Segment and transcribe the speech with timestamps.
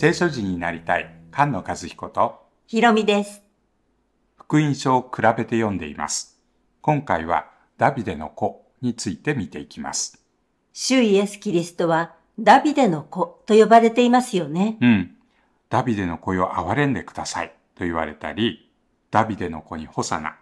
[0.00, 3.42] 聖書人になりたい菅野和彦とひろみです。
[4.36, 6.38] 福音書を比べて読んでいます。
[6.82, 10.22] 今回はダビデの子について見ていきます。
[10.72, 14.78] 主イエス・キリストはダビデの子と呼ばれていますよね。
[14.80, 15.16] うん。
[15.68, 18.70] ダビデの子よ憐れんでくださいと言われたり、
[19.10, 20.36] ダビデの子にホサナ、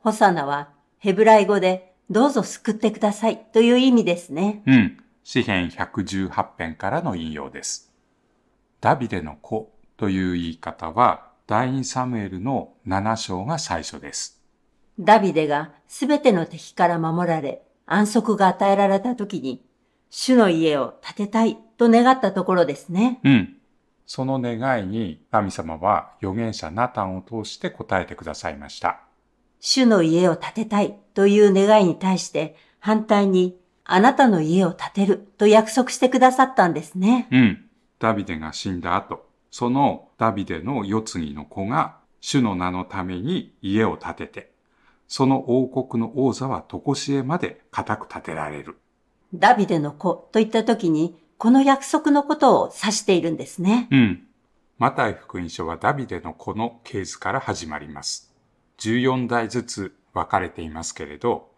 [0.00, 4.62] ホサナはヘブライ語でどうぞ救ってくださいという意味ですね。
[4.66, 4.98] うん。
[5.24, 7.87] 詩編118編からの引用です。
[8.80, 14.40] ダビデの子という言い方は、第2サムエルの7章が最初です。
[15.00, 19.64] ダビデがすべての敵から守られ安息が与えられた時に
[20.10, 23.20] 主の家を建てたいと願ったところですね。
[23.24, 23.56] うん。
[24.06, 29.00] その願いに神様は預言者ナタンを通して答えてくださいました。
[29.60, 37.28] 主の家を建てたいという願いに対して反対にあなたの家を建てると約束してくださったんですね。
[37.30, 37.67] うん。
[37.98, 44.52] ダビデが死んだ後、そのダビデの世継ぎの子が主の名のために家を建てて、
[45.06, 48.76] その王国の王座は常しえまで固く建てられる。
[49.34, 53.88] ダビデの子といった時にこの約束のことを指しているんですね。
[53.90, 54.24] うん。
[54.78, 58.32] マタイ福音書はダビデの子の系図から始まります。
[58.78, 61.50] 14代ずつ分かれていますけれど、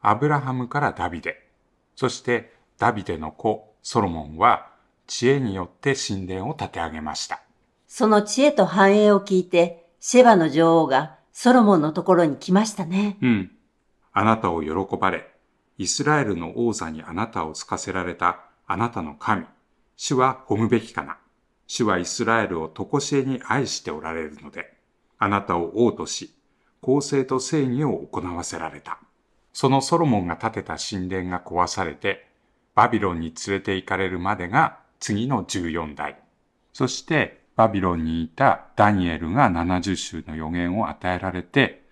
[0.00, 1.48] アブラハムからダビデ、
[1.96, 4.70] そしてダビデの子ソロモンは
[5.08, 7.42] 知恵によって神殿を建て上げました。
[7.88, 13.16] その知恵と繁栄を聞いてシェバの女王がソロモンのところに来ましたね。
[13.22, 13.50] うん。
[14.12, 15.26] あなたを喜ばれ、
[15.78, 19.46] イスラエルの王座にあなたをつかせられたあなたの神、
[19.96, 21.16] 主は褒むべきかな。
[21.66, 24.74] 主はイスラエルを常しえに愛しておられるので、
[25.18, 26.34] あなたを王とし、
[26.82, 28.98] 公正と正義を行わせられた。
[29.54, 32.28] そのソロモンが建てた神殿が壊されて、
[32.74, 36.18] バビロンに連れて行かれるまでが次の14代。
[36.72, 41.82] そして、バビロンにいたダニエルが70週の予言を与えられて、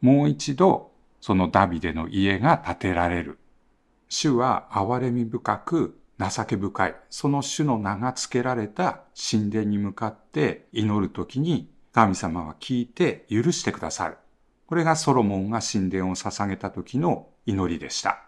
[0.00, 3.38] もう一度そのダビデの家が建てられる。
[4.08, 6.94] 主は憐れみ深く情け深い。
[7.10, 9.00] その主の名が付けられた
[9.30, 14.18] 神殿に向かって祈るときに神様は聞いて許してくださる。
[14.66, 18.22] これがソロモンが神殿を捧げた時の祈りでした。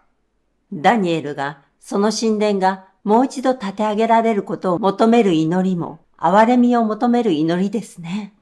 [0.73, 8.33] ダニエルがその神殿がもう一度建て上げられることを求める祈りも憐れみを求める祈りですね。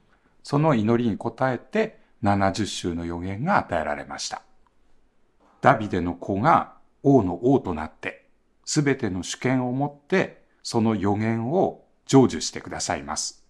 [0.42, 4.42] その祈りに応えて70週の予言が与えられました。
[5.60, 8.26] ダビデの子が王の王となって、
[8.64, 13.44] すべての主権を持って、その予言を成就してくださいます。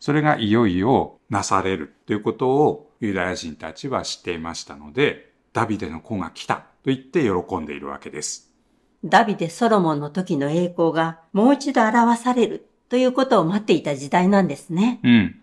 [0.00, 8.47] それがいよいよなされるということをユダヤ人たちは知っていましたので、ダビデの子が来たと言って喜んでいるわけです。
[9.04, 15.00] ダビデ・ソロモンの時の栄光がもう一度表されるということを待っていた時代なんですね。
[15.02, 15.40] うん。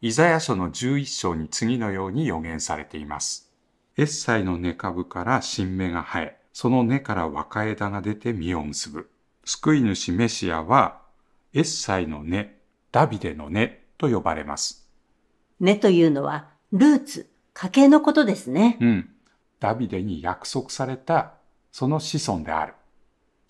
[0.00, 3.50] イザヤ書の11章に次のように予言されています。
[3.96, 9.10] エッサイの根株から新芽が生え、その根から若枝が出て実を結ぶ。
[9.44, 11.00] 救い主メシアは、
[11.54, 12.56] エッサイの根、
[12.90, 14.88] ダビデの根と呼ばれます。
[15.60, 18.78] 根というのはルーツ、家系のことですね。
[18.80, 19.10] うん。
[19.60, 21.34] ダビデに約束された、
[21.70, 22.74] その子孫である。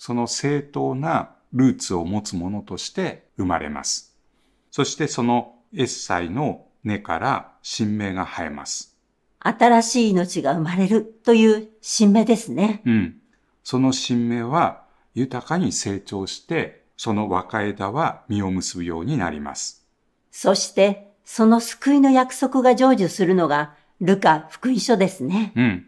[0.04, 4.18] その正当なルーツを持つ者として生まれます。
[4.72, 8.96] そしてそのエッサイの根から新芽が生えます。
[9.38, 12.82] 新しい命が生まれるという新芽ですね。
[12.84, 13.20] うん。
[13.62, 14.82] その新芽は
[15.14, 19.86] 豊かに成長して、その若枝は実を結ぶようになります。
[20.32, 25.52] そして、その救いの約束が成就するのが、ルカ福音書ですね。
[25.54, 25.86] うん。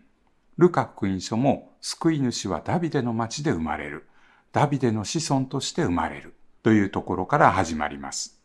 [0.57, 4.07] ルカ福音書も、救い主はダビデの町で生まれる。
[4.53, 6.33] ダビデの子孫として生まれる。
[6.63, 8.41] というところから始まります。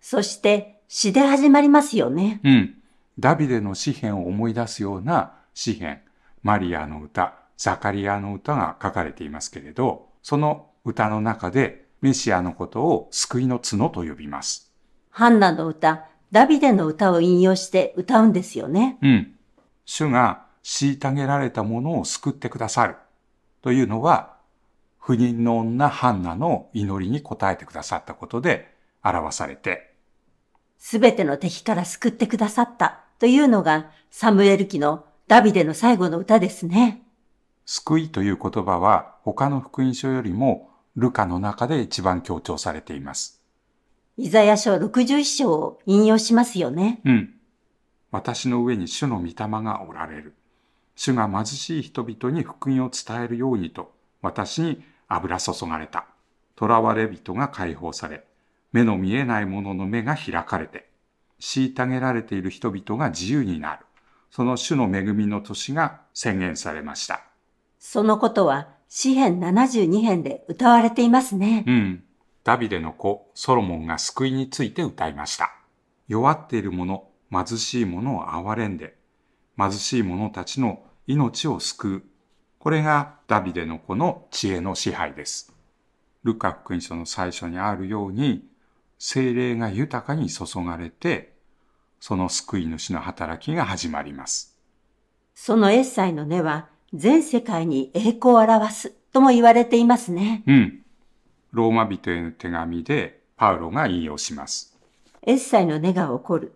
[0.00, 2.40] そして、詩で始まりますよね。
[2.42, 2.74] うん。
[3.16, 6.02] ダビデの詩篇を思い出すような詩篇、
[6.42, 14.74] マリアの歌、ザカリアの歌が書かれていますけれど、その歌の中でメシアのことを救いの角と呼びます。
[15.10, 18.98] ハンナの歌、ダビデの歌を引用して歌うんですよね。
[19.00, 19.34] うん。
[19.84, 22.96] 主が虐げられたものを救ってくださる。
[23.62, 24.36] というのは、
[24.98, 29.94] 不妊の女ハンナの祈りに応えてくださったことで表されて、
[30.78, 37.02] すべての敵から救ってくださったというのがサムエル記のダビデの最後の歌ですね。
[37.66, 43.40] 救いという言葉は他の福音書よりもルカの中で一番強調されています。
[44.16, 47.00] イザヤ書61章を引用しますよね。
[47.04, 47.34] うん。
[48.10, 50.34] 私の上に主の御霊がおられる。
[51.02, 56.04] 主が貧しい人々に福音を伝えるようにと私に油注がれた。
[56.58, 58.26] 囚われ人が解放され、
[58.70, 60.90] 目の見えない者の目が開かれて、
[61.40, 63.86] 虐げられている人々が自由になる。
[64.30, 67.22] その主の恵みの年が宣言されました。
[67.78, 71.64] そのことは、詩編72編で歌われていますね。
[71.66, 72.04] うん。
[72.44, 75.50] ダビデの子、ソロモンが救いについて歌いました。
[76.08, 78.98] 弱っている者、貧しい者を憐れんで、
[79.56, 82.02] 貧しい者たちの命を救う。
[82.58, 85.52] これがダビデの子の知恵の支配です。
[86.24, 88.44] ルカ福音書の最初にあるように、
[88.98, 91.32] 精霊が豊かに注がれて、
[92.00, 94.58] その救い主の働きが始まります。
[95.34, 100.42] そのエッサイの根は、全世界に栄光を表すとも言われていますね。
[100.46, 100.82] うん。
[101.52, 104.76] ローマ人への手紙でパウロが引用します。
[105.22, 106.52] エッサイの根が起こる。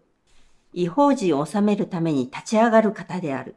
[0.73, 3.55] 違法人を治めるために立ち上がる方である。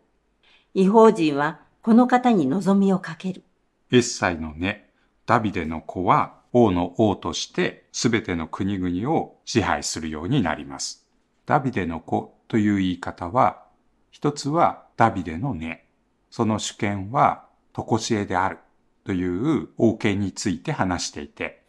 [0.73, 3.43] 違法人はこの方に望みをかける。
[3.91, 4.89] エッサイの根、
[5.25, 11.07] ダビデの子は王の王としてすべての国々を支配するようになります。
[11.45, 13.63] ダビデの子という言い方は、
[14.11, 15.85] 一つはダビデの根、
[16.29, 18.57] その主権は常しえである
[19.05, 21.63] という王権について話していて、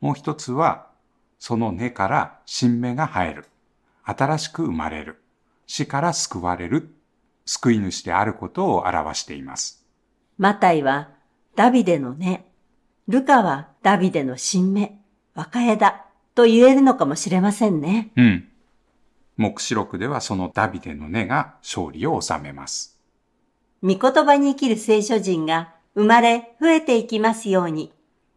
[0.00, 0.88] もう一つは
[1.38, 3.46] その根から新芽が生える、
[4.02, 5.22] 新しく生まれる、
[5.66, 6.94] 死から救われる、
[7.48, 9.82] 救い主であることを表しています。
[10.36, 11.08] マタイは
[11.56, 12.44] ダビデの根。
[13.08, 15.00] ルカはダビデの新芽、
[15.34, 16.04] 若枝
[16.34, 18.10] と言えるのかもしれませんね。
[18.16, 18.48] うん。
[19.38, 23.00] 目視録ではそのダビデの根が勝利を収めます。
[23.82, 27.94] 御言葉に生きる聖書人が生まれ増えていきますように。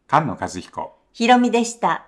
[0.09, 0.95] 菅野和彦。
[1.11, 2.05] ひろみでした。